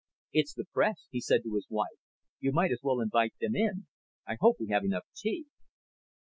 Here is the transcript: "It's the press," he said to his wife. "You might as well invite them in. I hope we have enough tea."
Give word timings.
"It's 0.33 0.55
the 0.55 0.65
press," 0.65 1.05
he 1.11 1.21
said 1.21 1.43
to 1.43 1.53
his 1.53 1.67
wife. 1.69 1.99
"You 2.39 2.51
might 2.53 2.71
as 2.71 2.79
well 2.81 3.01
invite 3.01 3.35
them 3.39 3.55
in. 3.55 3.85
I 4.25 4.37
hope 4.39 4.59
we 4.59 4.69
have 4.69 4.83
enough 4.83 5.05
tea." 5.15 5.45